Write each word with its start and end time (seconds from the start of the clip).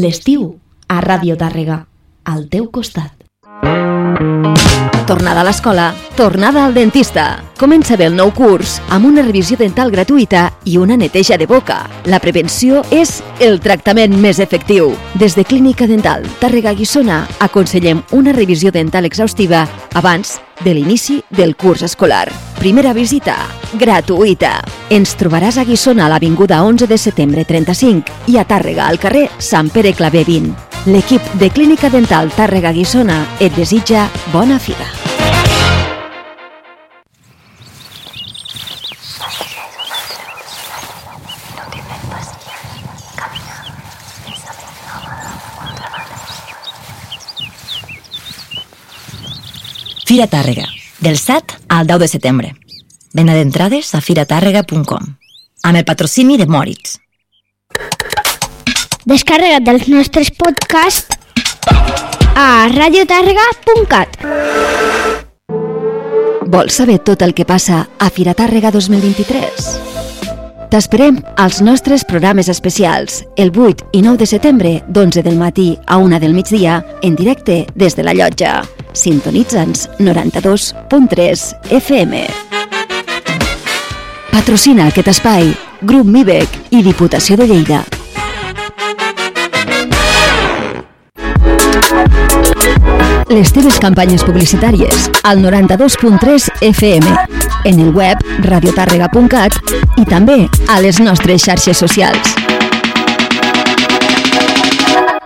L'estiu, 0.00 0.44
a 0.88 1.02
Ràdio 1.04 1.34
Tàrrega, 1.36 1.74
al 2.24 2.46
teu 2.48 2.70
costat. 2.72 3.12
Tornada 5.12 5.42
a 5.42 5.44
l'escola, 5.44 5.94
tornada 6.16 6.64
al 6.64 6.72
dentista. 6.72 7.42
Comença 7.60 7.98
bé 8.00 8.06
el 8.08 8.14
nou 8.16 8.30
curs 8.32 8.78
amb 8.88 9.04
una 9.10 9.20
revisió 9.20 9.58
dental 9.60 9.90
gratuïta 9.92 10.46
i 10.64 10.78
una 10.80 10.96
neteja 10.96 11.36
de 11.36 11.44
boca. 11.44 11.82
La 12.08 12.16
prevenció 12.16 12.80
és 12.88 13.18
el 13.36 13.60
tractament 13.60 14.16
més 14.16 14.40
efectiu. 14.40 14.94
Des 15.20 15.36
de 15.36 15.44
Clínica 15.44 15.84
Dental 15.84 16.24
Tàrrega 16.40 16.72
Guissona 16.72 17.26
aconsellem 17.44 18.00
una 18.16 18.32
revisió 18.32 18.72
dental 18.72 19.04
exhaustiva 19.04 19.66
abans 19.92 20.38
de 20.64 20.72
l'inici 20.72 21.20
del 21.28 21.58
curs 21.60 21.84
escolar. 21.84 22.32
Primera 22.56 22.96
visita 22.96 23.36
gratuïta. 23.76 24.62
Ens 24.88 25.12
trobaràs 25.20 25.60
a 25.60 25.68
Guissona 25.68 26.06
a 26.06 26.12
l'Avinguda 26.14 26.64
11 26.64 26.88
de 26.88 26.96
setembre 26.96 27.44
35 27.44 28.32
i 28.32 28.40
a 28.40 28.48
Tàrrega 28.48 28.88
al 28.88 28.96
carrer 28.96 29.28
Sant 29.36 29.68
Pere 29.68 29.92
Clavé 29.92 30.24
20. 30.24 30.56
L'equip 30.88 31.22
de 31.38 31.52
Clínica 31.52 31.92
Dental 31.92 32.32
Tàrrega 32.32 32.72
Guissona 32.72 33.20
et 33.44 33.52
desitja 33.60 34.08
bona 34.32 34.56
figa. 34.58 35.01
Fira 50.12 50.26
Tàrrega, 50.26 50.66
del 51.00 51.16
7 51.16 51.54
al 51.70 51.86
10 51.86 51.98
de 52.02 52.06
setembre. 52.06 52.48
Venda 53.16 53.32
d'entrades 53.32 53.94
a 53.96 54.00
firatàrrega.com 54.04 55.06
amb 55.64 55.78
el 55.80 55.86
patrocini 55.88 56.36
de 56.36 56.44
Moritz. 56.44 56.98
Descarrega't 59.08 59.64
dels 59.64 59.88
nostres 59.88 60.28
podcasts 60.36 61.16
a 62.36 62.68
radiotàrrega.cat 62.74 64.20
Vols 66.44 66.76
saber 66.76 66.98
tot 67.08 67.24
el 67.24 67.32
que 67.32 67.48
passa 67.48 67.86
a 67.96 68.10
Fira 68.12 68.36
Tàrrega 68.36 68.68
2023? 68.76 69.72
T'esperem 70.76 71.24
als 71.40 71.64
nostres 71.64 72.04
programes 72.04 72.52
especials 72.52 73.24
el 73.40 73.48
8 73.56 73.88
i 73.96 74.04
9 74.04 74.20
de 74.20 74.28
setembre 74.28 74.76
d'11 74.92 75.24
del 75.24 75.40
matí 75.40 75.70
a 75.86 75.96
1 75.96 76.20
del 76.20 76.36
migdia 76.36 76.82
en 77.00 77.16
directe 77.16 77.62
des 77.72 77.96
de 77.96 78.04
la 78.04 78.12
llotja. 78.12 78.60
Sintonitza'ns 78.92 79.88
92.3 79.98 81.44
FM. 81.80 82.26
Patrocina 84.32 84.86
aquest 84.88 85.08
espai 85.12 85.50
Grup 85.82 86.06
Mivec 86.06 86.48
i 86.70 86.82
Diputació 86.82 87.36
de 87.36 87.48
Lleida. 87.50 87.82
Les 93.32 93.48
teves 93.48 93.78
campanyes 93.80 94.24
publicitàries 94.28 95.08
al 95.24 95.40
92.3 95.40 96.50
FM, 96.68 97.14
en 97.64 97.80
el 97.80 97.92
web 97.96 98.20
radiotàrrega.cat 98.44 99.56
i 99.96 100.04
també 100.04 100.42
a 100.68 100.80
les 100.84 101.00
nostres 101.00 101.46
xarxes 101.46 101.80
socials. 101.80 102.34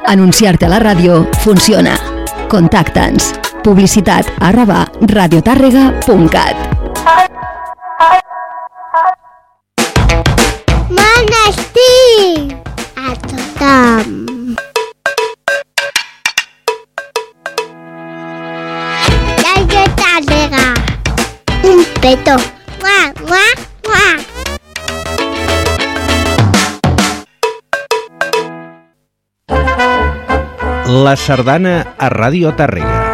Anunciar-te 0.07 0.69
a 0.69 0.71
la 0.71 0.79
ràdio 0.79 1.25
funciona. 1.43 1.99
Contacta'ns. 2.47 3.46
Publicitat 3.67 4.29
arroba 4.47 4.85
radiotàrrega.cat 5.11 6.55
Monestir! 10.95 12.55
A 12.95 13.11
tothom! 13.27 14.55
Radio 19.43 19.83
Tàrrega! 19.99 20.67
Un 21.67 21.83
petó! 21.99 22.39
Guà, 22.79 23.01
guà, 23.27 23.43
guà! 23.91 24.07
La 31.03 31.19
sardana 31.19 31.75
a 31.99 32.15
Ràdio 32.15 32.55
Tàrrega. 32.55 33.06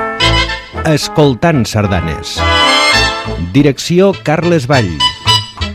Escoltant 0.82 1.62
sardanes. 1.64 2.32
Direcció 3.54 4.08
Carles 4.26 4.64
Vall. 4.66 4.88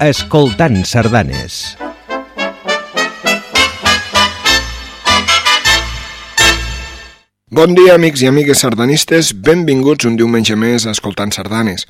Escoltant 0.04 0.82
sardanes. 0.84 1.78
Bon 7.48 7.72
dia, 7.72 7.96
amics 7.96 8.26
i 8.26 8.28
amigues 8.28 8.60
sardanistes. 8.66 9.32
Benvinguts 9.32 10.10
un 10.12 10.20
diumenge 10.20 10.60
més 10.60 10.84
a 10.84 10.92
Escoltant 10.92 11.32
Sardanes. 11.32 11.88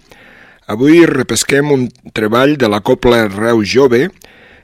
Avui 0.70 1.02
repesquem 1.10 1.74
un 1.74 1.90
treball 2.14 2.54
de 2.62 2.70
la 2.70 2.84
Copla 2.86 3.26
Reu 3.34 3.66
Jove 3.66 4.12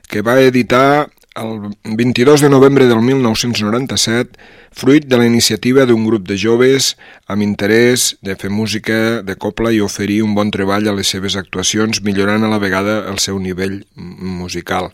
que 0.06 0.22
va 0.22 0.38
editar 0.38 1.08
el 1.34 1.74
22 1.84 2.42
de 2.42 2.48
novembre 2.48 2.86
del 2.86 3.00
1997 3.00 4.38
fruit 4.70 5.04
de 5.06 5.18
la 5.18 5.26
iniciativa 5.26 5.84
d'un 5.84 6.04
grup 6.06 6.28
de 6.28 6.36
joves 6.38 6.92
amb 7.26 7.42
interès 7.42 8.14
de 8.22 8.36
fer 8.38 8.50
música 8.54 9.22
de 9.26 9.34
copla 9.34 9.72
i 9.74 9.80
oferir 9.82 10.22
un 10.22 10.36
bon 10.38 10.52
treball 10.54 10.86
a 10.86 10.94
les 10.94 11.10
seves 11.10 11.34
actuacions 11.34 12.04
millorant 12.06 12.46
a 12.46 12.50
la 12.52 12.62
vegada 12.62 13.00
el 13.10 13.18
seu 13.18 13.40
nivell 13.42 13.82
musical. 13.96 14.92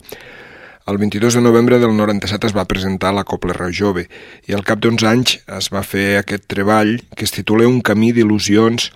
El 0.89 0.97
22 0.97 1.37
de 1.37 1.41
novembre 1.45 1.77
del 1.77 1.93
97 1.95 2.49
es 2.49 2.57
va 2.57 2.65
presentar 2.65 3.13
la 3.13 3.23
Copla 3.23 3.53
Reu 3.53 3.69
Jove 3.69 4.07
i 4.49 4.57
al 4.57 4.65
cap 4.65 4.81
d'uns 4.81 5.05
anys 5.05 5.37
es 5.45 5.69
va 5.69 5.85
fer 5.85 6.17
aquest 6.17 6.49
treball 6.49 6.97
que 7.13 7.25
es 7.29 7.35
titula 7.37 7.69
Un 7.69 7.83
camí 7.85 8.09
d'il·lusions 8.17 8.89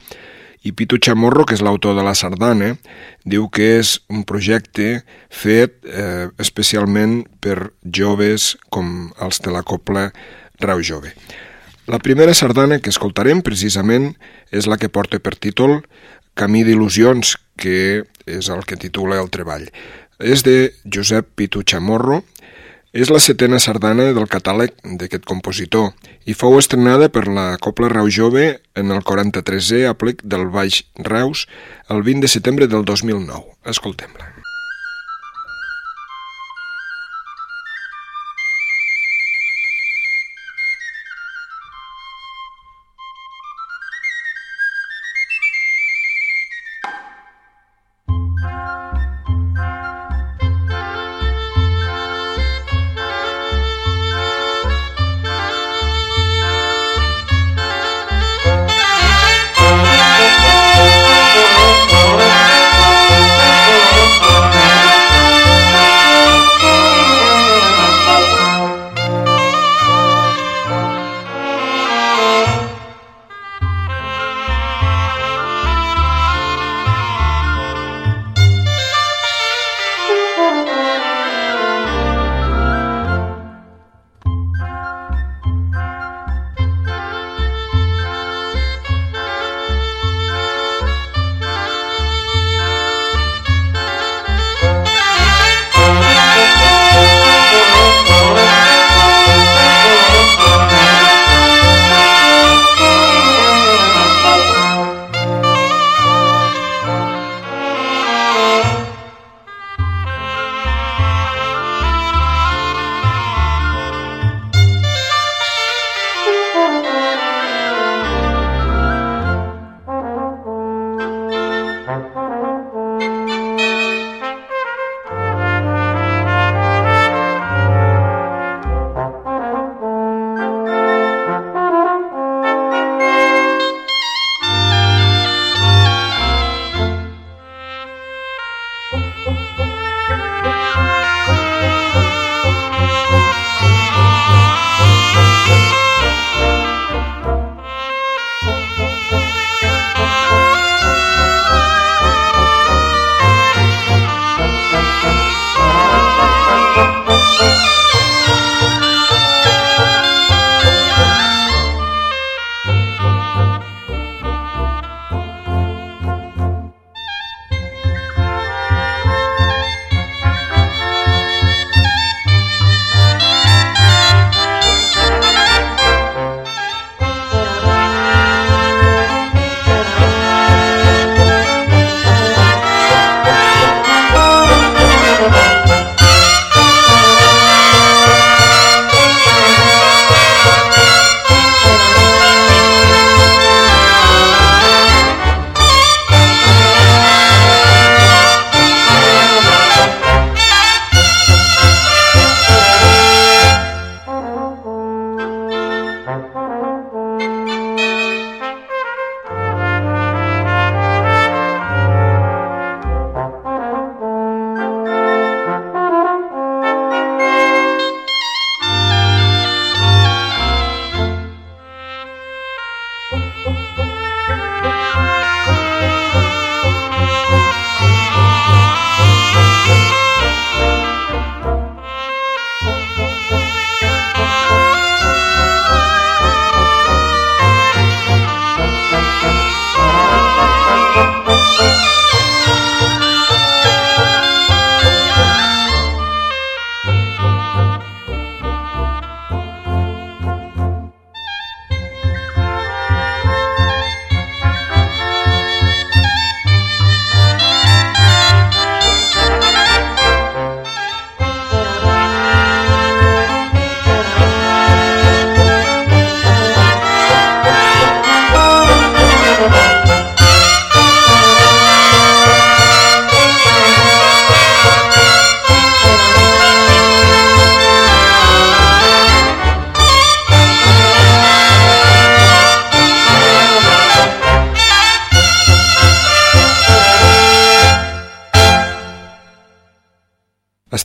i 0.66 0.74
Pitu 0.74 0.98
Chamorro, 0.98 1.46
que 1.46 1.54
és 1.54 1.62
l'autor 1.62 1.94
de 1.98 2.04
la 2.06 2.16
sardana, 2.18 2.74
diu 3.24 3.46
que 3.54 3.76
és 3.80 4.00
un 4.10 4.26
projecte 4.26 5.04
fet 5.30 5.78
eh, 5.86 6.28
especialment 6.42 7.20
per 7.40 7.72
joves 7.86 8.56
com 8.74 9.12
els 9.22 9.42
de 9.46 9.54
la 9.54 9.62
Copla 9.62 10.10
Reu 10.64 10.82
Jove. 10.82 11.14
La 11.86 12.02
primera 12.02 12.34
sardana 12.34 12.80
que 12.82 12.90
escoltarem 12.90 13.44
precisament 13.46 14.16
és 14.50 14.66
la 14.66 14.80
que 14.82 14.90
porta 14.90 15.22
per 15.22 15.36
títol 15.38 15.84
Camí 16.36 16.66
d'il·lusions, 16.68 17.38
que 17.56 18.04
és 18.28 18.50
el 18.52 18.66
que 18.68 18.76
titula 18.76 19.22
el 19.22 19.30
treball. 19.32 19.70
És 20.20 20.42
de 20.44 20.74
Josep 20.84 21.30
Pitu 21.38 21.62
Chamorro, 21.64 22.24
és 22.96 23.10
la 23.12 23.20
setena 23.20 23.58
sardana 23.60 24.06
del 24.16 24.28
catàleg 24.32 24.72
d'aquest 25.02 25.26
compositor 25.28 25.90
i 26.32 26.36
fou 26.38 26.56
estrenada 26.62 27.10
per 27.12 27.26
la 27.28 27.58
Copla 27.60 27.90
Reu 27.92 28.08
Jove 28.08 28.46
en 28.80 28.96
el 28.96 29.04
43è 29.10 29.84
aplec 29.90 30.24
del 30.24 30.48
Baix 30.54 30.86
Reus 31.10 31.44
el 31.92 32.08
20 32.08 32.24
de 32.24 32.32
setembre 32.32 32.72
del 32.72 32.88
2009. 32.88 33.60
Escoltem-la. 33.76 34.35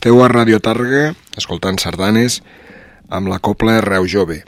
Esteu 0.01 0.23
a 0.25 0.27
Radio 0.33 0.57
Targa, 0.57 1.11
escoltant 1.37 1.75
sardanes, 1.77 2.39
amb 3.13 3.29
la 3.29 3.35
copla 3.37 3.75
Reu 3.85 4.07
Jove. 4.09 4.39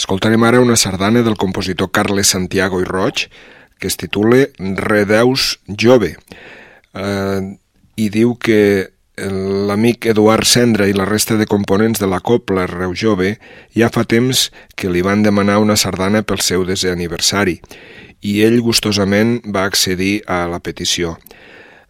Escoltarem 0.00 0.46
ara 0.48 0.62
una 0.64 0.78
sardana 0.80 1.20
del 1.26 1.36
compositor 1.36 1.90
Carles 1.92 2.30
Santiago 2.32 2.80
i 2.80 2.86
Roig, 2.88 3.26
que 3.76 3.90
es 3.92 3.98
titula 4.00 4.46
Redeus 4.78 5.58
Jove, 5.68 6.14
eh, 6.16 7.40
i 8.00 8.08
diu 8.08 8.32
que 8.40 8.88
l'amic 9.68 10.08
Eduard 10.08 10.48
Cendra 10.48 10.88
i 10.88 10.96
la 10.96 11.04
resta 11.04 11.36
de 11.36 11.44
components 11.44 12.00
de 12.00 12.08
la 12.08 12.22
Copla 12.24 12.64
Reu 12.64 12.96
Jove 12.96 13.34
ja 13.76 13.92
fa 13.92 14.06
temps 14.08 14.46
que 14.72 14.88
li 14.88 15.04
van 15.04 15.20
demanar 15.20 15.60
una 15.60 15.76
sardana 15.76 16.24
pel 16.24 16.40
seu 16.40 16.64
desè 16.64 16.96
aniversari 16.96 17.58
i 18.24 18.38
ell 18.40 18.62
gustosament 18.64 19.42
va 19.52 19.68
accedir 19.68 20.22
a 20.24 20.46
la 20.48 20.64
petició. 20.64 21.18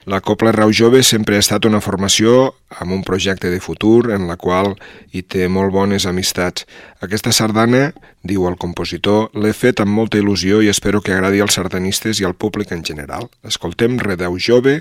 La 0.09 0.23
Copla 0.23 0.53
Rau 0.53 0.71
Jove 0.73 1.03
sempre 1.05 1.37
ha 1.37 1.43
estat 1.45 1.67
una 1.69 1.83
formació 1.85 2.55
amb 2.81 2.95
un 2.97 3.03
projecte 3.05 3.51
de 3.53 3.59
futur 3.61 4.09
en 4.15 4.25
la 4.25 4.39
qual 4.41 4.71
hi 5.13 5.21
té 5.21 5.51
molt 5.53 5.75
bones 5.75 6.07
amistats. 6.09 6.65
Aquesta 7.05 7.35
sardana, 7.37 7.91
diu 8.25 8.49
el 8.49 8.57
compositor, 8.57 9.29
l'he 9.37 9.53
fet 9.53 9.85
amb 9.85 9.93
molta 9.93 10.17
il·lusió 10.17 10.63
i 10.65 10.73
espero 10.73 11.05
que 11.05 11.13
agradi 11.13 11.45
als 11.45 11.61
sardanistes 11.61 12.23
i 12.23 12.25
al 12.25 12.39
públic 12.41 12.73
en 12.73 12.89
general. 12.89 13.29
Escoltem 13.45 14.01
Redeu 14.01 14.41
Jove 14.41 14.79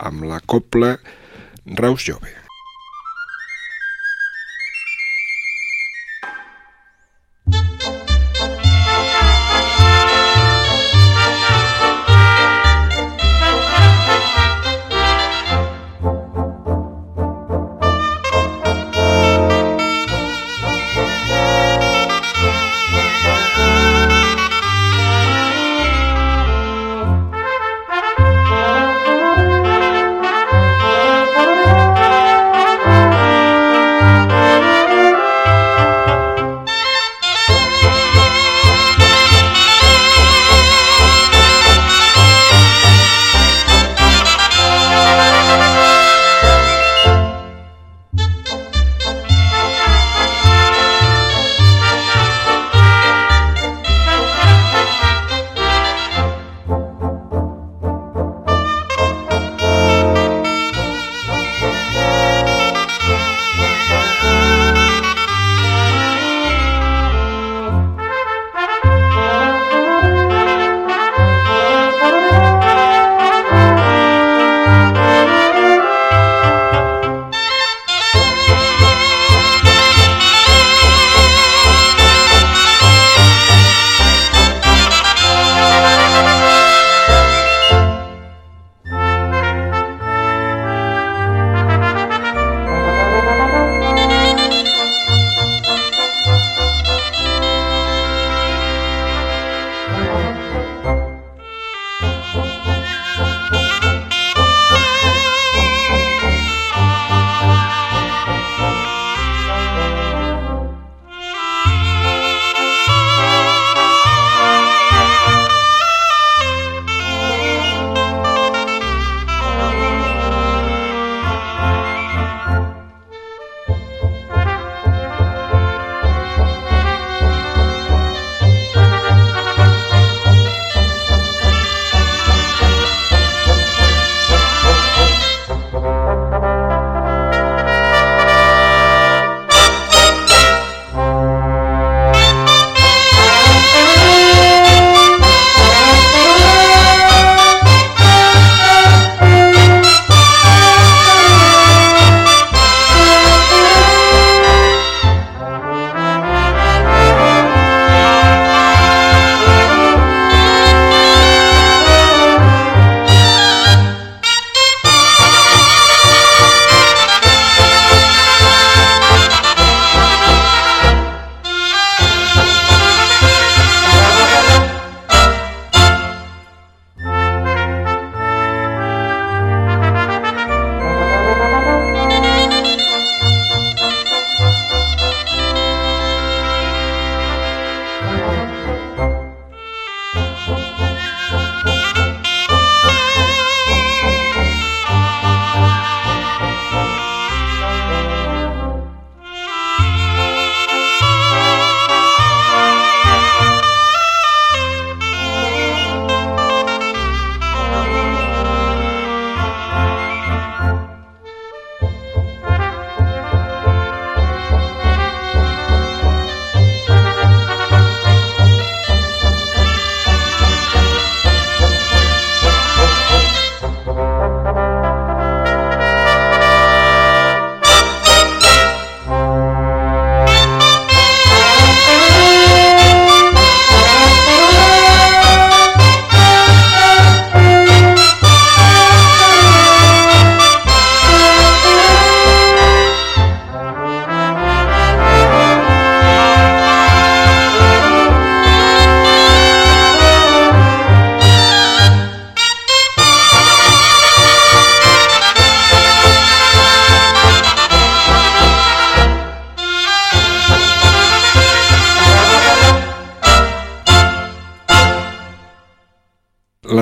amb 0.00 0.24
la 0.32 0.40
Copla 0.40 0.96
Raus 1.76 2.08
Jove. 2.08 2.49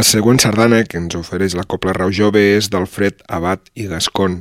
Següent 0.09 0.38
sardana 0.41 0.85
que 0.88 0.97
ens 0.97 1.12
ofereix 1.19 1.53
la 1.59 1.67
Copla 1.69 1.93
Rau 1.93 2.09
Jove 2.15 2.41
és 2.57 2.71
d'Alfred 2.73 3.19
Abat 3.29 3.67
i 3.77 3.85
Gascon. 3.91 4.38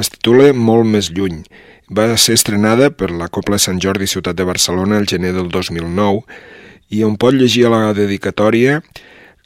Es 0.00 0.10
titula 0.10 0.48
Molt 0.54 0.88
més 0.90 1.12
lluny. 1.14 1.44
Va 1.94 2.08
ser 2.18 2.34
estrenada 2.34 2.88
per 2.90 3.12
la 3.14 3.28
Copla 3.30 3.60
Sant 3.62 3.78
Jordi 3.84 4.08
Ciutat 4.10 4.34
de 4.38 4.46
Barcelona 4.48 4.98
el 4.98 5.06
gener 5.06 5.30
del 5.36 5.52
2009 5.54 6.24
i 6.90 7.04
on 7.06 7.14
pot 7.20 7.36
llegir 7.36 7.68
a 7.68 7.72
la 7.76 7.92
dedicatòria 7.94 8.80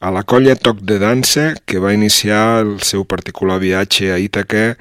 a 0.03 0.11
la 0.11 0.25
colla 0.25 0.57
Toc 0.59 0.81
de 0.83 0.99
Dansa, 0.99 1.55
que 1.65 1.79
va 1.79 1.93
iniciar 1.95 2.65
el 2.65 2.81
seu 2.83 3.05
particular 3.07 3.61
viatge 3.63 4.09
a 4.11 4.17
Ítaca 4.19 4.73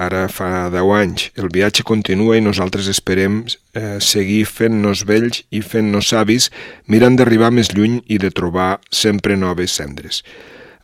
ara 0.00 0.22
fa 0.32 0.70
10 0.72 0.92
anys. 0.96 1.26
El 1.36 1.50
viatge 1.52 1.84
continua 1.84 2.38
i 2.38 2.40
nosaltres 2.40 2.88
esperem 2.88 3.42
eh, 3.76 4.00
seguir 4.00 4.46
fent-nos 4.48 5.04
vells 5.04 5.42
i 5.52 5.60
fent-nos 5.60 6.08
savis, 6.14 6.48
mirant 6.88 7.20
d'arribar 7.20 7.52
més 7.52 7.74
lluny 7.76 8.00
i 8.08 8.16
de 8.24 8.32
trobar 8.32 8.78
sempre 8.88 9.36
noves 9.36 9.76
cendres. 9.76 10.24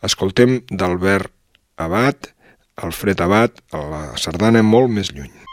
Escoltem 0.04 0.60
d'Albert 0.68 1.32
Abat, 1.80 2.34
Alfred 2.76 3.24
Abat, 3.24 3.64
a 3.72 3.80
la 3.80 4.06
sardana 4.20 4.60
molt 4.60 4.92
més 4.92 5.14
lluny. 5.16 5.45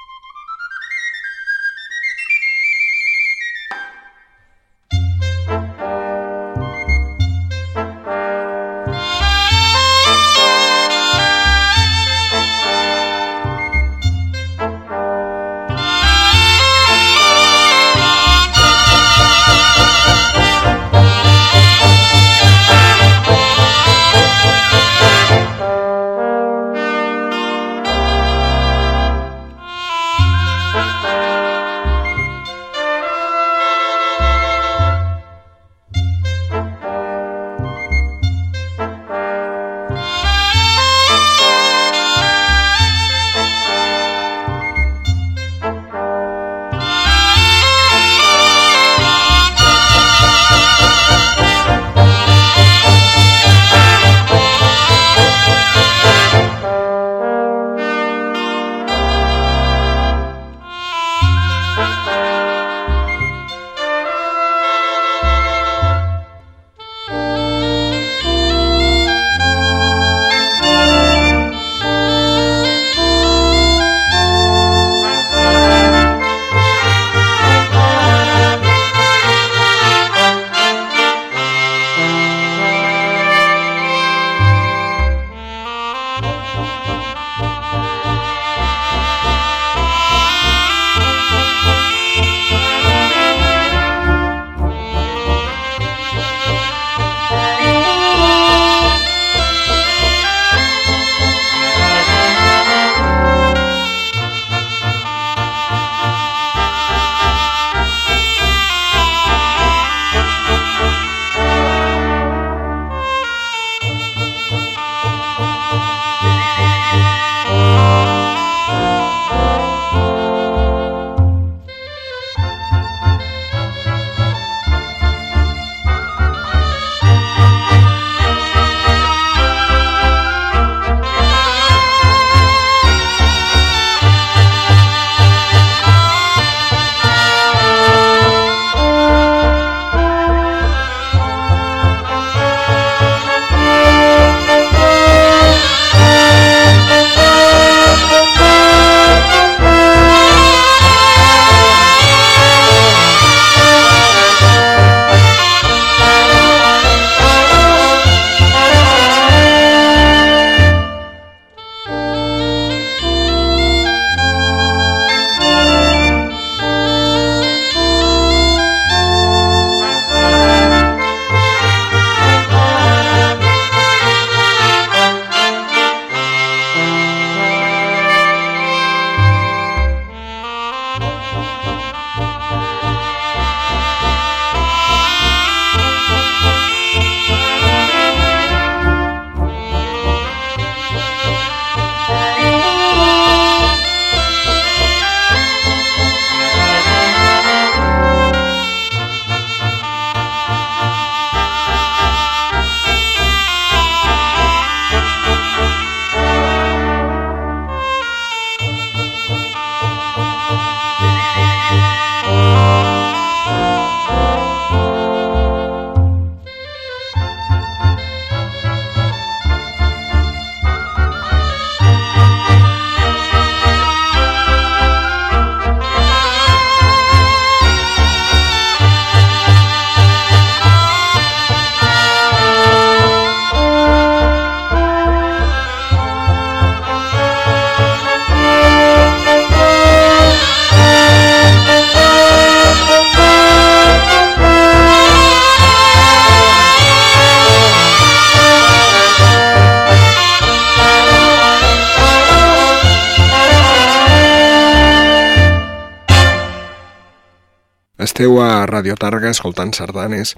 Radio 258.83 258.97
Targa 258.99 259.29
escoltant 259.31 259.69
sardanes 259.71 260.33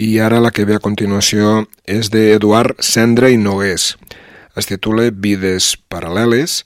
i 0.00 0.14
ara 0.24 0.38
la 0.40 0.48
que 0.56 0.64
ve 0.64 0.78
a 0.78 0.80
continuació 0.80 1.66
és 1.84 2.08
d'Eduard 2.08 2.78
Cendra 2.80 3.28
i 3.28 3.36
Nogués. 3.36 3.90
Es 4.56 4.70
titula 4.70 5.10
Vides 5.12 5.74
paral·leles, 5.92 6.62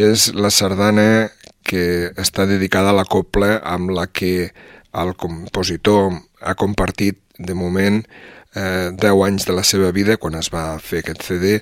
és 0.00 0.30
la 0.32 0.48
sardana 0.48 1.28
que 1.60 2.08
està 2.16 2.46
dedicada 2.48 2.94
a 2.94 2.96
la 2.96 3.04
copla 3.04 3.58
amb 3.68 3.92
la 3.92 4.06
que 4.08 4.48
el 4.96 5.12
compositor 5.20 6.16
ha 6.40 6.56
compartit 6.56 7.20
de 7.36 7.52
moment 7.52 8.00
eh, 8.00 8.96
10 8.96 9.26
anys 9.28 9.44
de 9.44 9.58
la 9.58 9.66
seva 9.74 9.92
vida 9.92 10.16
quan 10.16 10.40
es 10.40 10.48
va 10.48 10.78
fer 10.80 11.04
aquest 11.04 11.28
CD 11.28 11.58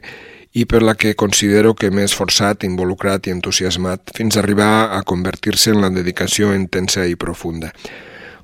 i 0.55 0.69
per 0.71 0.85
la 0.87 0.95
que 0.95 1.17
considero 1.19 1.75
que 1.75 1.91
m'he 1.91 2.07
esforçat, 2.07 2.63
involucrat 2.63 3.27
i 3.27 3.35
entusiasmat 3.35 4.15
fins 4.15 4.39
a 4.39 4.45
arribar 4.47 4.95
a 4.95 5.03
convertir-se 5.03 5.75
en 5.75 5.83
la 5.83 5.91
dedicació 5.91 6.55
intensa 6.55 7.11
i 7.11 7.19
profunda. 7.19 7.75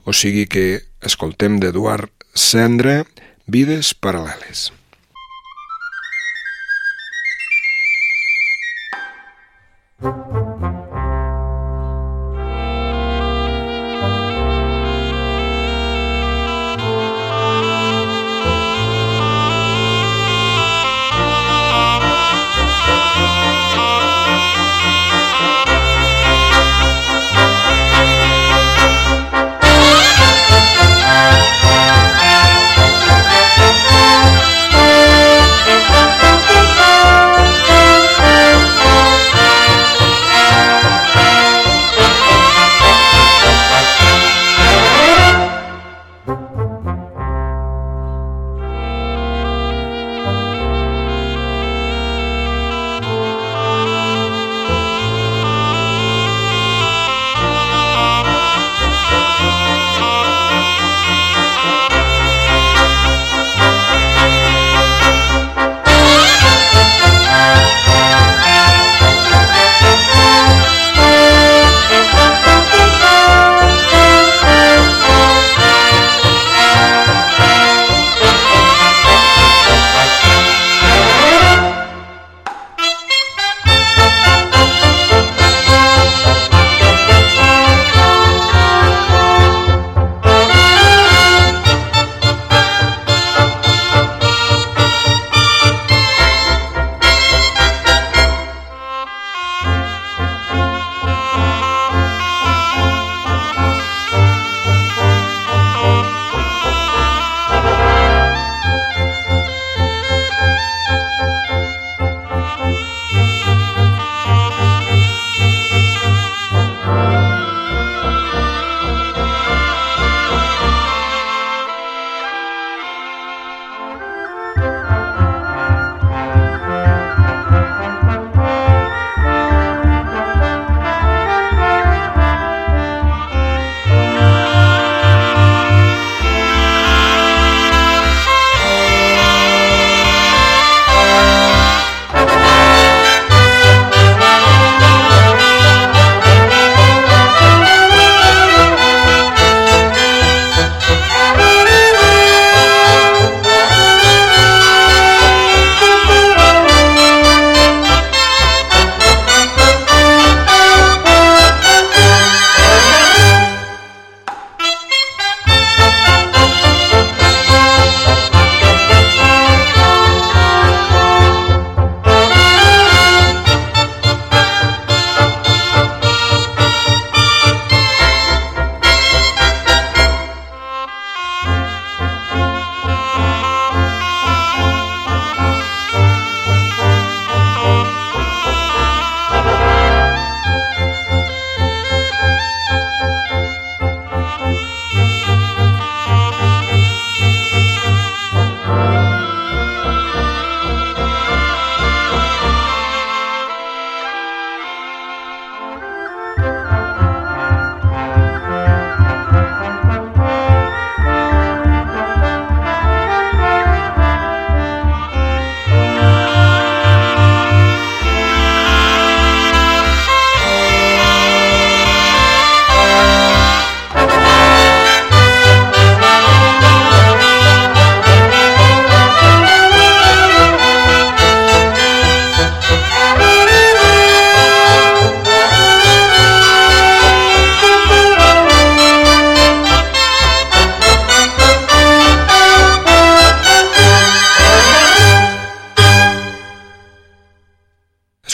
O 0.09 0.13
sigui 0.17 0.47
que 0.49 0.63
escoltem 1.05 1.59
d'Eduard 1.61 2.09
Cendre, 2.33 3.05
Vides 3.45 3.93
paral·leles. 3.93 4.71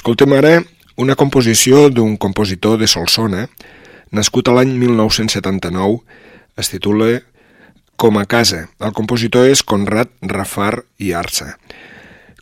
Escoltem 0.05 0.35
ara 0.37 0.59
una 1.01 1.15
composició 1.17 1.87
d'un 1.89 2.19
compositor 2.21 2.75
de 2.77 2.85
Solsona, 2.85 3.47
nascut 4.13 4.51
a 4.51 4.53
l'any 4.53 4.75
1979, 4.77 6.03
es 6.61 6.69
titula 6.69 7.23
Com 7.97 8.21
a 8.21 8.27
casa. 8.29 8.67
El 8.85 8.93
compositor 8.93 9.49
és 9.49 9.65
Conrad 9.65 10.13
Rafar 10.21 10.83
i 11.01 11.15
Arsa. 11.17 11.55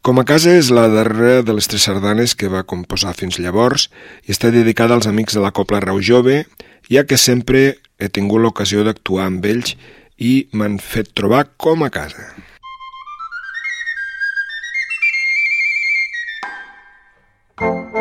Com 0.03 0.19
a 0.19 0.27
casa 0.27 0.57
és 0.59 0.75
la 0.75 0.89
darrera 0.91 1.47
de 1.47 1.55
les 1.55 1.71
tres 1.71 1.87
sardanes 1.87 2.35
que 2.35 2.51
va 2.51 2.67
composar 2.67 3.15
fins 3.15 3.39
llavors 3.39 3.93
i 4.27 4.35
està 4.35 4.51
dedicada 4.51 4.99
als 4.99 5.07
amics 5.07 5.39
de 5.39 5.47
la 5.47 5.55
Copla 5.55 5.85
Rau 5.87 6.03
Jove, 6.03 6.41
ja 6.91 7.07
que 7.07 7.15
sempre 7.15 7.77
he 8.03 8.11
tingut 8.11 8.43
l'ocasió 8.43 8.83
d'actuar 8.83 9.31
amb 9.31 9.47
ells 9.47 9.77
i 10.19 10.49
m'han 10.51 10.83
fet 10.83 11.15
trobar 11.15 11.47
com 11.55 11.87
a 11.87 11.95
casa. 11.95 12.33
you 17.61 17.92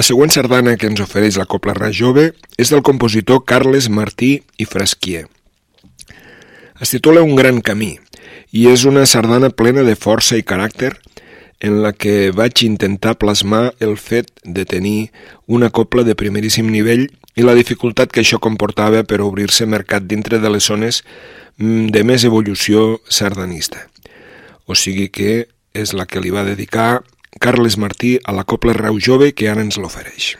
La 0.00 0.04
següent 0.06 0.30
sardana 0.32 0.78
que 0.80 0.88
ens 0.88 1.00
ofereix 1.04 1.36
la 1.36 1.44
Copla 1.44 1.74
Ras 1.76 1.92
Jove 1.92 2.22
és 2.56 2.70
del 2.72 2.80
compositor 2.80 3.42
Carles 3.44 3.90
Martí 3.92 4.30
i 4.56 4.64
Fresquier. 4.64 5.26
Es 6.80 6.94
titula 6.94 7.20
Un 7.20 7.34
gran 7.36 7.58
camí 7.60 7.90
i 8.56 8.62
és 8.70 8.86
una 8.88 9.02
sardana 9.04 9.50
plena 9.52 9.84
de 9.84 9.98
força 10.00 10.38
i 10.40 10.46
caràcter 10.52 10.94
en 11.68 11.82
la 11.84 11.92
que 11.92 12.30
vaig 12.32 12.64
intentar 12.64 13.18
plasmar 13.20 13.74
el 13.84 13.98
fet 14.00 14.32
de 14.42 14.64
tenir 14.64 15.10
una 15.44 15.68
copla 15.68 16.06
de 16.08 16.16
primeríssim 16.16 16.72
nivell 16.72 17.04
i 17.36 17.44
la 17.44 17.58
dificultat 17.60 18.08
que 18.08 18.24
això 18.24 18.40
comportava 18.40 19.04
per 19.04 19.20
obrir-se 19.20 19.68
mercat 19.68 20.08
dintre 20.08 20.40
de 20.40 20.56
les 20.56 20.72
zones 20.72 21.04
mm, 21.58 21.92
de 21.92 22.06
més 22.08 22.24
evolució 22.24 23.02
sardanista. 23.04 23.84
O 24.64 24.72
sigui 24.72 25.10
que 25.12 25.42
és 25.76 25.92
la 25.92 26.08
que 26.08 26.24
li 26.24 26.32
va 26.32 26.48
dedicar 26.48 27.02
Carles 27.38 27.78
Martí 27.78 28.18
a 28.24 28.32
la 28.34 28.44
Copla 28.44 28.74
Reu 28.74 28.98
Jove 28.98 29.30
que 29.32 29.48
ara 29.48 29.62
ens 29.62 29.78
l'ofereix. 29.78 30.34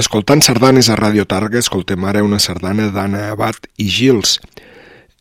Escoltant 0.00 0.40
sardanes 0.40 0.88
a 0.88 0.94
Radio 0.96 1.26
Targa, 1.28 1.58
escoltem 1.60 2.06
ara 2.08 2.22
una 2.24 2.38
sardana 2.40 2.86
d'Anna 2.88 3.26
Abad 3.34 3.66
i 3.76 3.84
Gils. 3.92 4.38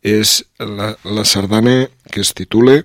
És 0.08 0.38
la, 0.56 0.94
la 1.04 1.26
sardana 1.28 1.89
que 2.08 2.22
es 2.24 2.30
titula 2.32 2.78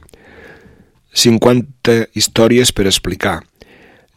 50 1.14 1.94
històries 2.18 2.72
per 2.74 2.88
explicar. 2.90 3.36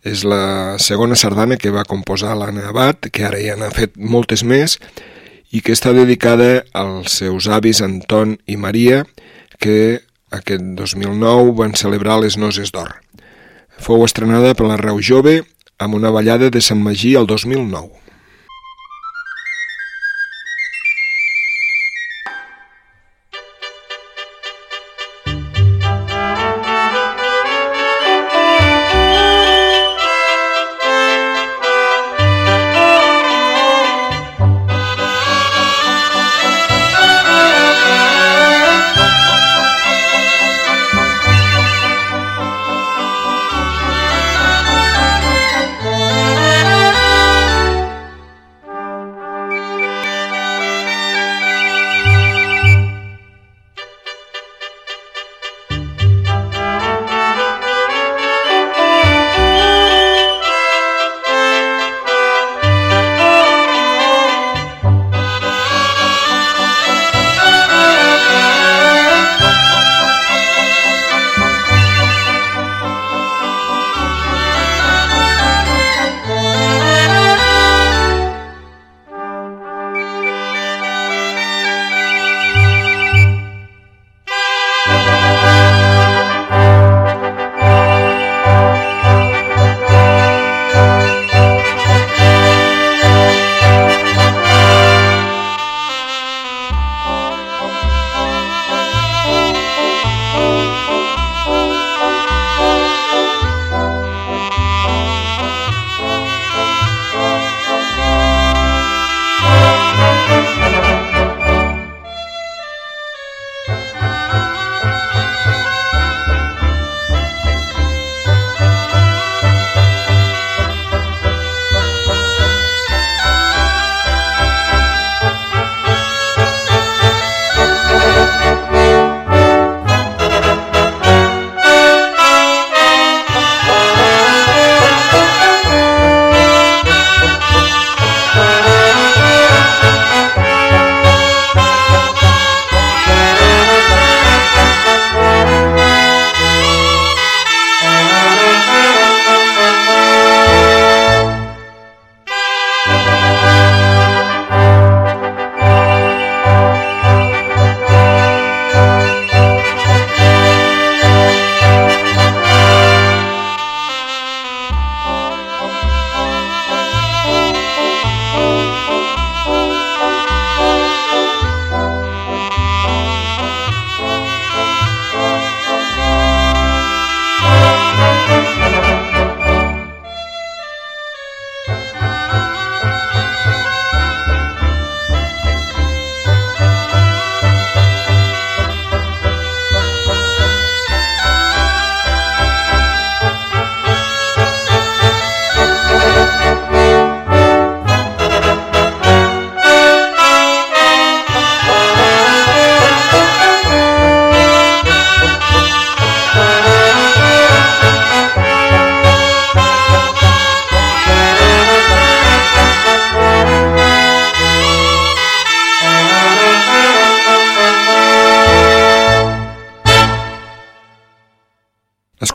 És 0.01 0.23
la 0.25 0.79
segona 0.81 1.13
sardana 1.13 1.59
que 1.61 1.69
va 1.75 1.85
composar 1.85 2.33
l'Anna 2.39 2.71
Abad, 2.71 3.11
que 3.13 3.27
ara 3.27 3.37
ja 3.43 3.53
n'ha 3.59 3.69
fet 3.75 3.93
moltes 3.93 4.41
més, 4.41 4.79
i 5.53 5.61
que 5.61 5.75
està 5.77 5.93
dedicada 5.93 6.63
als 6.73 7.19
seus 7.21 7.45
avis 7.45 7.83
Anton 7.85 8.39
i 8.49 8.57
Maria, 8.57 9.03
que 9.61 9.99
aquest 10.33 10.65
2009 10.81 11.53
van 11.61 11.77
celebrar 11.77 12.17
les 12.23 12.41
Noses 12.41 12.73
d'Or. 12.73 12.95
Fou 13.77 14.01
estrenada 14.01 14.55
per 14.57 14.65
la 14.65 14.79
Reu 14.81 14.97
Jove 14.97 15.43
amb 15.77 15.93
una 15.93 16.09
ballada 16.09 16.49
de 16.49 16.61
Sant 16.61 16.81
Magí 16.81 17.13
el 17.15 17.27
2009. 17.27 18.06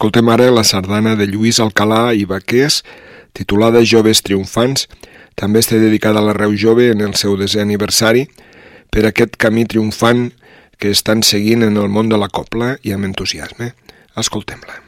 Escoltem 0.02 0.32
ara 0.34 0.48
la 0.50 0.64
sardana 0.66 1.12
de 1.14 1.28
Lluís 1.30 1.60
Alcalà 1.62 2.08
i 2.18 2.24
Baqués, 2.26 2.80
titulada 3.38 3.84
Joves 3.86 4.24
Triomfants, 4.26 4.88
també 5.38 5.62
està 5.62 5.78
dedicada 5.78 6.18
a 6.18 6.26
la 6.26 6.34
Reu 6.34 6.58
Jove 6.58 6.88
en 6.90 7.06
el 7.06 7.14
seu 7.14 7.38
desè 7.38 7.62
aniversari, 7.62 8.26
per 8.90 9.06
aquest 9.06 9.38
camí 9.38 9.62
triomfant 9.62 10.32
que 10.82 10.90
estan 10.90 11.22
seguint 11.22 11.62
en 11.62 11.78
el 11.78 11.86
món 11.86 12.10
de 12.10 12.18
la 12.18 12.34
copla 12.34 12.80
i 12.82 12.98
amb 12.98 13.14
entusiasme. 13.14 13.76
Escoltem-la. 14.18 14.82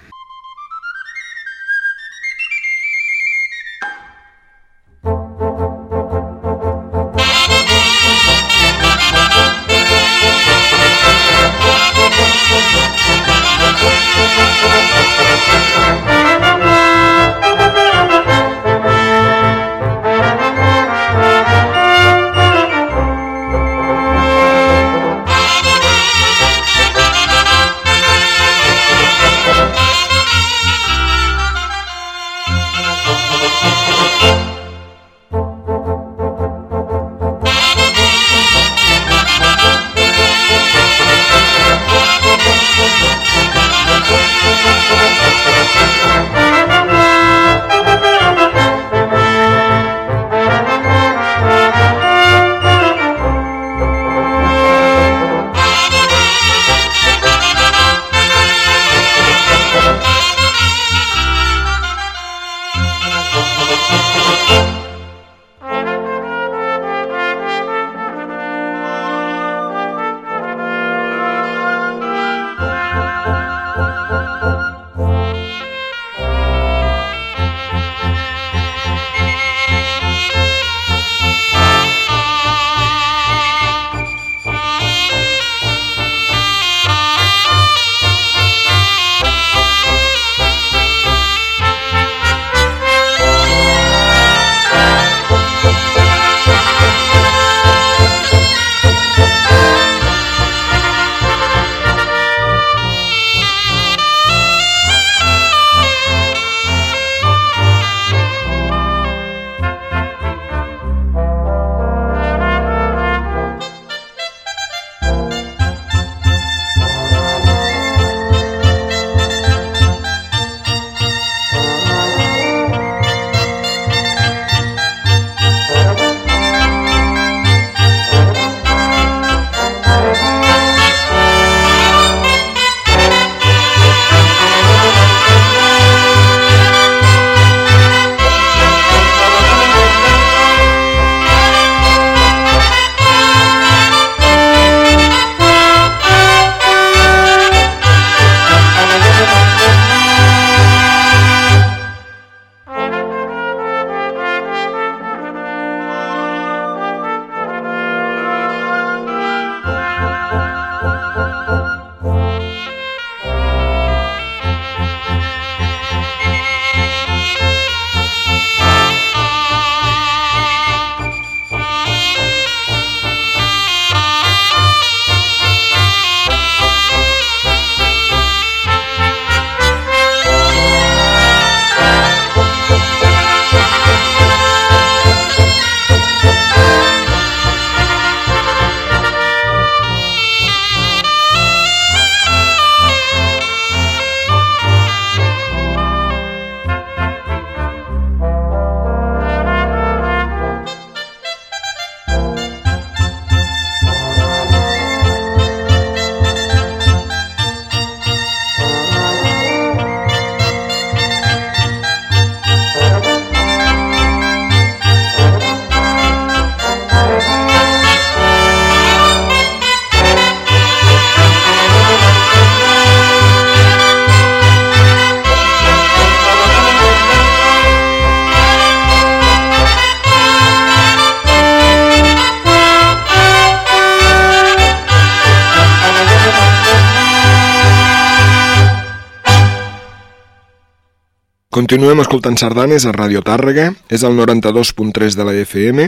Continuem 241.75 242.05
escoltant 242.05 242.37
sardanes 242.39 242.85
a 242.87 242.93
Radio 242.95 243.19
Tàrrega, 243.27 243.65
és 243.91 244.05
el 244.07 244.15
92.3 244.15 245.17
de 245.19 245.25
la 245.27 245.33
FM, 245.41 245.87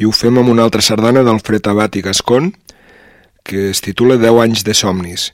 i 0.00 0.06
ho 0.08 0.12
fem 0.16 0.38
amb 0.40 0.48
una 0.48 0.64
altra 0.64 0.80
sardana 0.80 1.20
d'Alfred 1.20 1.66
Abat 1.68 1.98
i 1.98 2.02
Gascon, 2.06 2.46
que 3.44 3.66
es 3.68 3.82
titula 3.84 4.16
10 4.16 4.38
anys 4.46 4.62
de 4.64 4.72
somnis. 4.72 5.26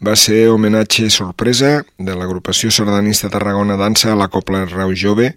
Va 0.00 0.14
ser 0.16 0.46
homenatge 0.48 1.10
sorpresa 1.12 1.74
de 1.98 2.16
l'agrupació 2.16 2.72
sardanista 2.72 3.28
Tarragona 3.28 3.76
Dansa 3.76 4.14
a 4.14 4.16
la 4.16 4.30
Copla 4.32 4.62
Rau 4.64 4.96
Jove 4.96 5.34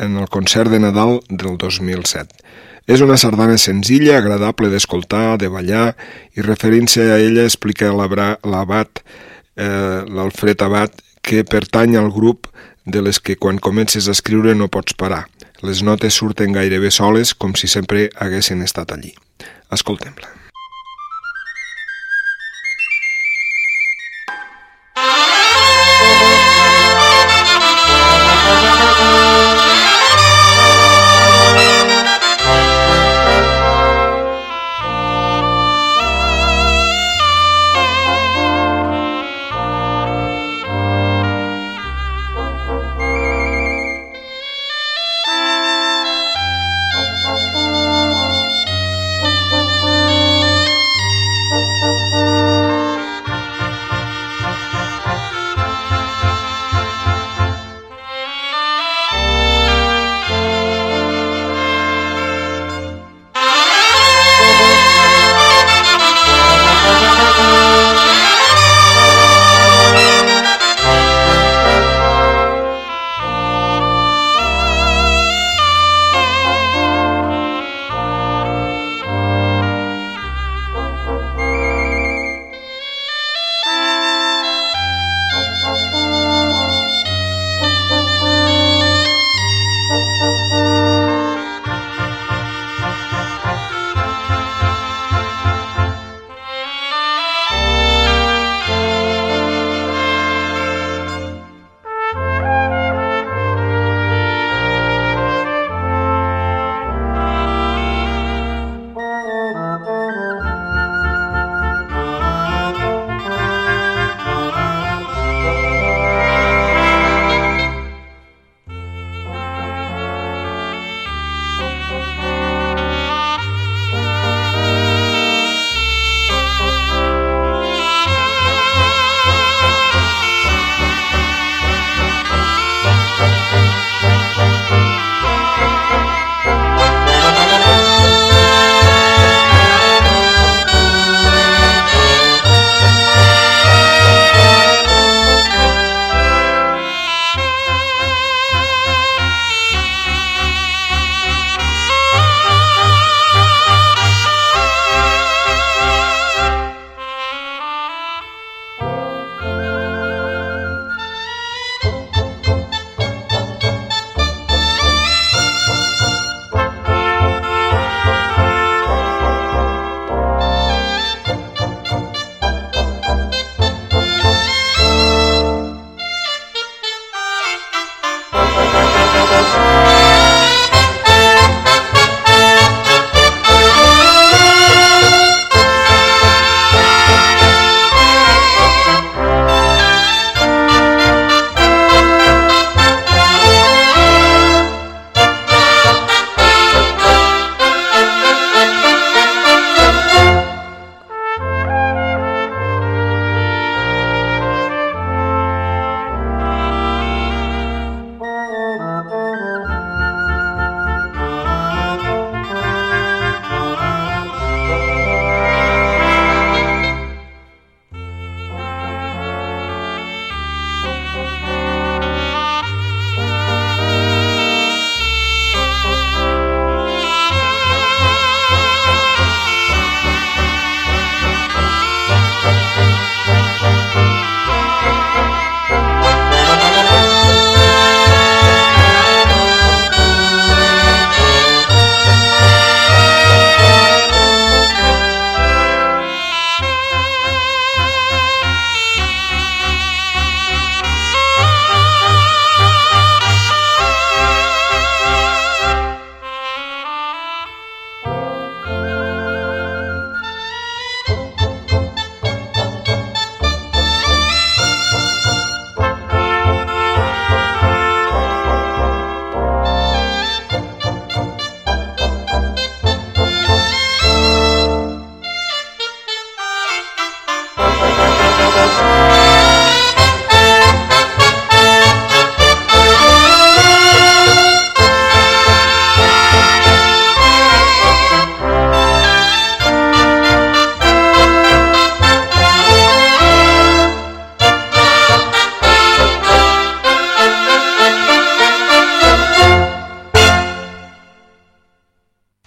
en 0.00 0.16
el 0.16 0.32
concert 0.32 0.72
de 0.72 0.80
Nadal 0.80 1.18
del 1.28 1.60
2007. 1.60 2.32
És 2.88 3.04
una 3.04 3.20
sardana 3.20 3.60
senzilla, 3.60 4.16
agradable 4.22 4.72
d'escoltar, 4.72 5.36
de 5.36 5.52
ballar, 5.52 5.90
i 6.32 6.48
referint-se 6.48 7.10
a 7.12 7.20
ella 7.20 7.44
explica 7.44 7.92
l'abat, 7.92 9.04
eh, 9.60 10.00
l'Alfred 10.08 10.64
Abat, 10.64 10.96
que 11.20 11.44
pertany 11.44 11.98
al 12.00 12.08
grup 12.08 12.48
de 12.88 13.02
les 13.04 13.20
que 13.20 13.36
quan 13.36 13.60
comences 13.60 14.08
a 14.08 14.16
escriure 14.16 14.56
no 14.56 14.70
pots 14.72 14.96
parar. 14.96 15.26
Les 15.60 15.84
notes 15.84 16.16
surten 16.16 16.56
gairebé 16.56 16.90
soles 16.94 17.34
com 17.34 17.54
si 17.54 17.68
sempre 17.68 18.08
haguessin 18.16 18.64
estat 18.64 18.96
allí. 18.96 19.14
Escoltem-la. 19.74 20.37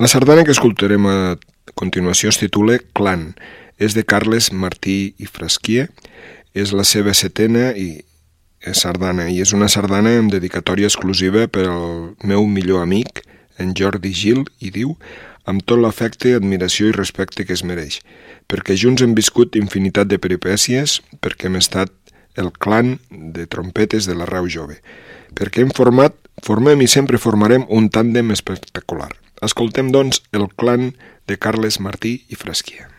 La 0.01 0.07
sardana 0.07 0.41
que 0.41 0.49
escoltarem 0.49 1.03
a 1.05 1.15
continuació 1.77 2.31
es 2.31 2.39
titula 2.41 2.79
Clan. 2.97 3.35
És 3.81 3.97
de 3.97 4.05
Carles 4.05 4.51
Martí 4.53 5.15
i 5.17 5.25
Frasquier. 5.25 5.89
És 6.53 6.75
la 6.75 6.85
seva 6.85 7.15
setena 7.17 7.71
i 7.73 8.03
és 8.61 8.83
sardana 8.83 9.25
i 9.31 9.39
és 9.41 9.55
una 9.57 9.69
sardana 9.71 10.13
amb 10.19 10.29
dedicatòria 10.33 10.89
exclusiva 10.91 11.47
per 11.49 11.65
al 11.65 12.11
meu 12.21 12.45
millor 12.45 12.83
amic, 12.85 13.23
en 13.57 13.73
Jordi 13.77 14.13
Gil, 14.13 14.45
i 14.61 14.69
diu 14.73 14.93
amb 15.49 15.63
tot 15.65 15.81
l'afecte, 15.81 16.35
admiració 16.37 16.91
i 16.91 16.95
respecte 16.95 17.45
que 17.47 17.55
es 17.57 17.63
mereix, 17.65 17.97
perquè 18.45 18.77
junts 18.77 19.01
hem 19.01 19.15
viscut 19.17 19.57
infinitat 19.57 20.11
de 20.11 20.21
peripècies, 20.21 20.99
perquè 21.21 21.49
hem 21.49 21.57
estat 21.57 21.91
el 22.37 22.51
clan 22.53 22.99
de 23.09 23.47
trompetes 23.49 24.05
de 24.07 24.15
la 24.15 24.29
Rau 24.29 24.47
Jove, 24.47 24.77
perquè 25.33 25.65
hem 25.65 25.73
format, 25.75 26.15
formem 26.45 26.85
i 26.85 26.89
sempre 26.91 27.21
formarem 27.21 27.65
un 27.69 27.89
tàndem 27.89 28.31
espectacular. 28.37 29.11
Escoltem, 29.41 29.89
doncs, 29.91 30.21
el 30.37 30.47
clan 30.53 30.91
de 31.27 31.41
Carles 31.41 31.81
Martí 31.81 32.19
i 32.29 32.37
Fresquia. 32.37 32.90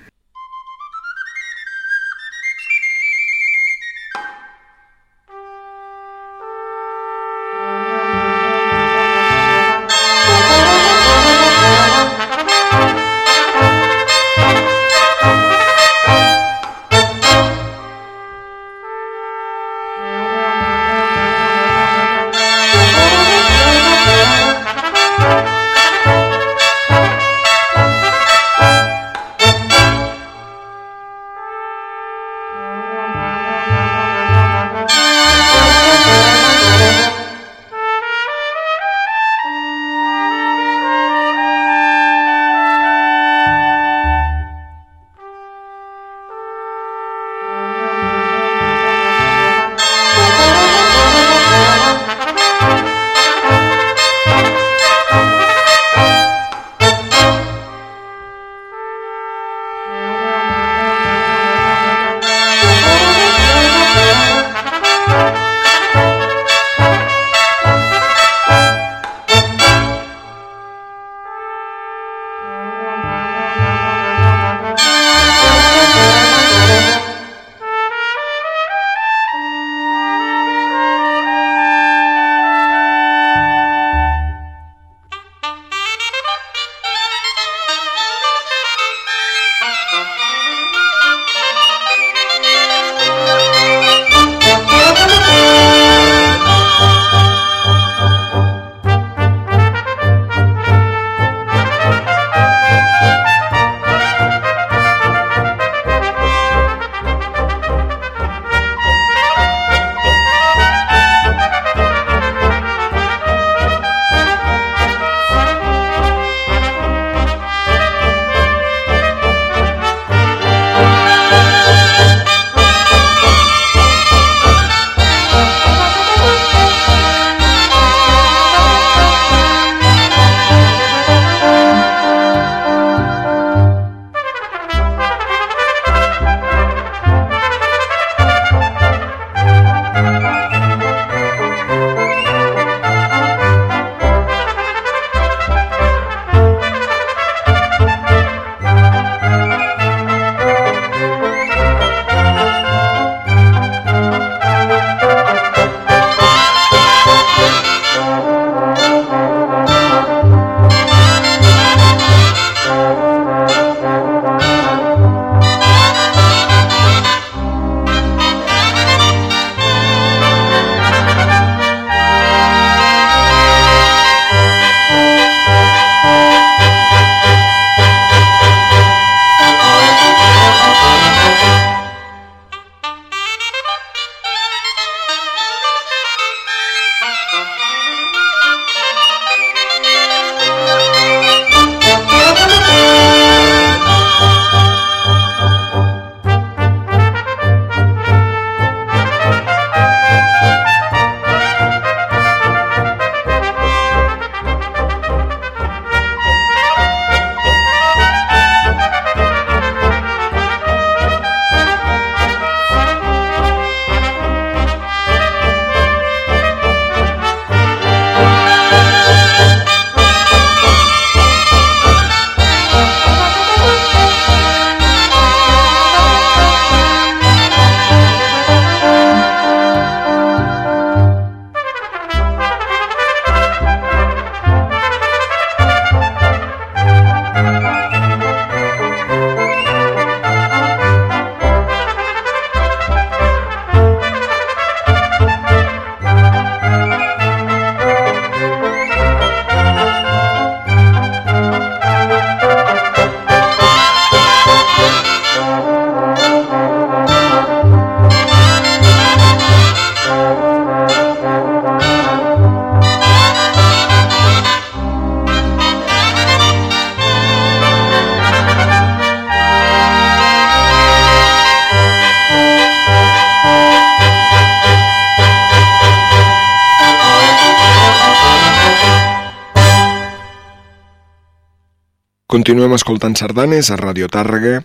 Continuem 282.33 282.73
escoltant 282.73 283.13
sardanes 283.13 283.69
a 283.69 283.77
Radio 283.77 284.07
Tàrrega 284.09 284.63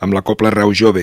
amb 0.00 0.14
la 0.16 0.22
Copla 0.24 0.48
Reu 0.54 0.70
Jove. 0.72 1.02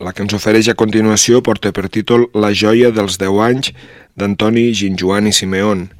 La 0.00 0.14
que 0.16 0.24
ens 0.24 0.32
ofereix 0.32 0.70
a 0.72 0.74
continuació 0.80 1.42
porta 1.44 1.74
per 1.76 1.90
títol 1.92 2.24
La 2.32 2.54
joia 2.56 2.88
dels 2.88 3.18
10 3.20 3.40
anys 3.44 3.74
d'Antoni 4.16 4.70
Ginjoan 4.72 5.28
i 5.28 5.34
Simeón. 5.36 5.90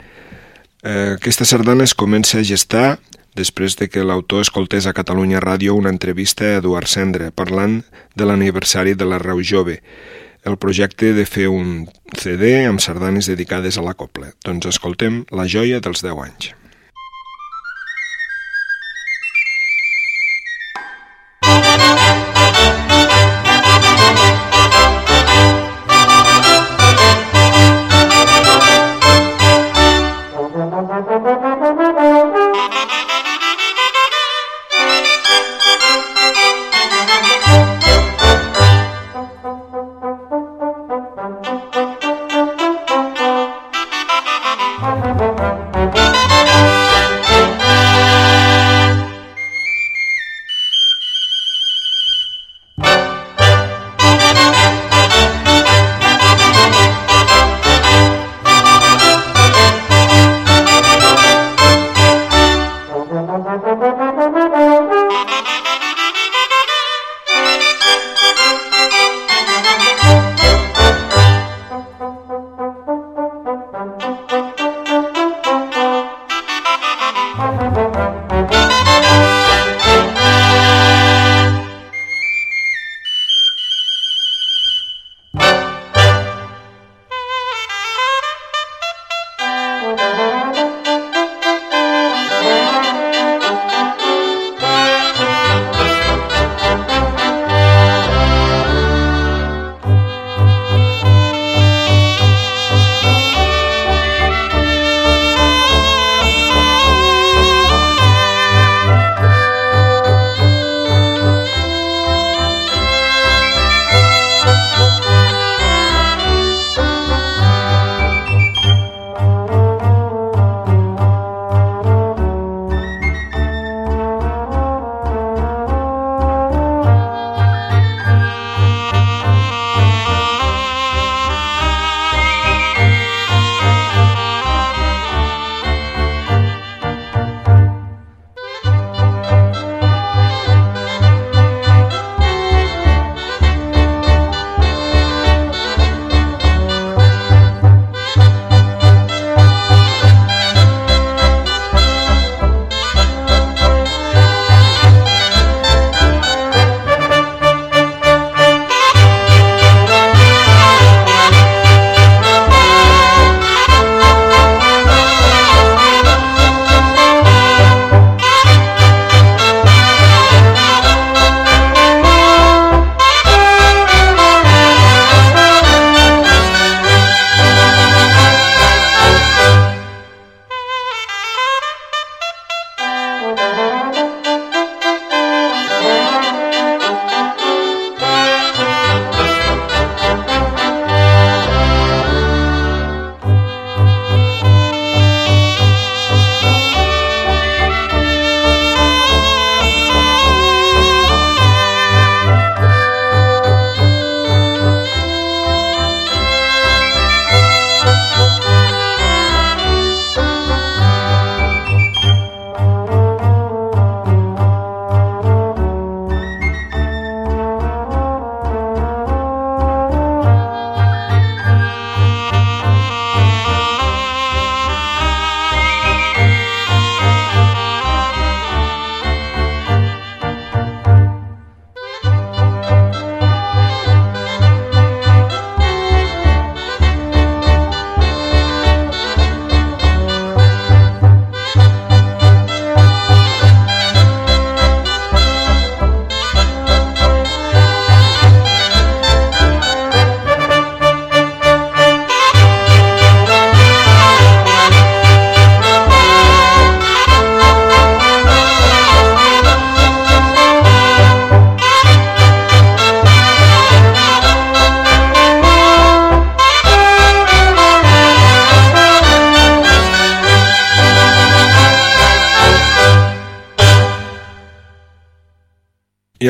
Eh, 0.81 1.19
aquesta 1.19 1.45
sardana 1.45 1.85
es 1.85 1.93
comença 1.93 2.41
a 2.41 2.47
gestar 2.49 2.97
després 3.37 3.77
de 3.77 3.91
que 3.93 4.07
l'autor 4.09 4.47
escoltés 4.47 4.89
a 4.89 4.95
Catalunya 4.97 5.43
Ràdio 5.45 5.77
una 5.77 5.93
entrevista 5.93 6.49
a 6.49 6.63
Eduard 6.63 6.89
Cendra 6.89 7.29
parlant 7.29 7.83
de 8.17 8.25
l'aniversari 8.25 8.97
de 8.97 9.05
la 9.05 9.21
Reu 9.21 9.45
Jove 9.45 9.83
el 10.49 10.57
projecte 10.57 11.13
de 11.13 11.27
fer 11.29 11.51
un 11.53 11.91
CD 12.17 12.63
amb 12.65 12.81
sardanes 12.81 13.29
dedicades 13.29 13.77
a 13.77 13.85
la 13.85 13.93
copla. 13.93 14.33
Doncs 14.49 14.73
escoltem 14.73 15.27
La 15.29 15.45
joia 15.45 15.83
dels 15.85 16.01
10 16.01 16.25
anys. 16.25 16.55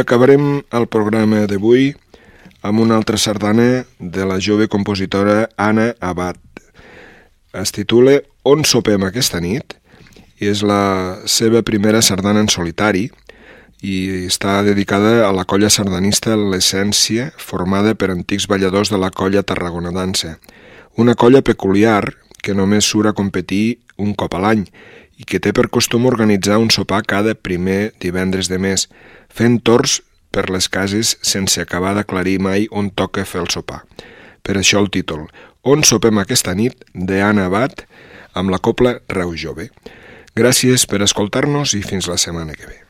Acabarem 0.09 0.63
el 0.73 0.87
programa 0.89 1.43
d'avui 1.45 1.91
amb 2.65 2.81
una 2.81 2.97
altra 2.97 3.19
sardana 3.21 3.85
de 4.01 4.25
la 4.25 4.39
jove 4.41 4.65
compositora 4.73 5.51
Anna 5.61 5.91
Abad. 6.01 6.39
Es 7.53 7.75
titula 7.77 8.15
On 8.43 8.65
sopem 8.65 9.05
aquesta 9.05 9.37
nit 9.45 9.77
i 10.41 10.49
és 10.49 10.63
la 10.65 11.21
seva 11.29 11.61
primera 11.61 12.01
sardana 12.01 12.41
en 12.41 12.49
solitari 12.49 13.11
i 13.85 14.25
està 14.31 14.63
dedicada 14.65 15.27
a 15.27 15.35
la 15.37 15.45
colla 15.45 15.69
sardanista 15.69 16.39
L'Essència, 16.41 17.29
formada 17.37 17.93
per 17.93 18.09
antics 18.09 18.49
balladors 18.49 18.89
de 18.89 18.97
la 18.97 19.13
colla 19.13 19.45
Tarragona 19.45 19.93
Dansa. 19.93 20.39
Una 20.97 21.19
colla 21.21 21.45
peculiar 21.45 22.15
que 22.41 22.57
només 22.57 22.89
surt 22.89 23.13
a 23.13 23.19
competir 23.19 23.83
un 24.01 24.17
cop 24.17 24.33
a 24.33 24.41
l'any 24.41 24.65
i 25.19 25.27
que 25.27 25.41
té 25.43 25.53
per 25.53 25.67
costum 25.75 26.07
organitzar 26.07 26.61
un 26.63 26.71
sopar 26.71 27.03
cada 27.03 27.35
primer 27.35 27.93
divendres 28.01 28.49
de 28.49 28.59
mes, 28.63 28.87
fent 29.29 29.59
torns 29.61 30.01
per 30.31 30.47
les 30.51 30.69
cases 30.71 31.17
sense 31.23 31.61
acabar 31.61 31.97
d'aclarir 31.97 32.39
mai 32.39 32.69
on 32.71 32.91
toca 32.91 33.27
fer 33.27 33.43
el 33.43 33.53
sopar. 33.53 33.83
Per 34.43 34.57
això 34.57 34.81
el 34.81 34.89
títol, 34.95 35.27
On 35.69 35.83
sopem 35.85 36.17
aquesta 36.23 36.55
nit, 36.55 36.85
de 36.95 37.19
Anna 37.21 37.49
Abad, 37.51 37.83
amb 38.33 38.49
la 38.55 38.61
copla 38.63 38.95
Reu 39.13 39.35
Jove. 39.37 39.69
Gràcies 40.39 40.87
per 40.89 41.03
escoltar-nos 41.05 41.75
i 41.77 41.83
fins 41.83 42.09
la 42.09 42.17
setmana 42.17 42.55
que 42.57 42.71
ve. 42.71 42.88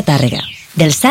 Fira 0.00 0.16
Tàrrega, 0.16 0.40
del 0.80 0.92
SAT 0.94 1.08